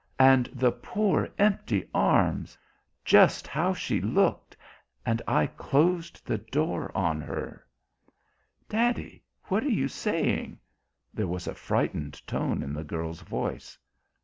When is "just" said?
3.05-3.45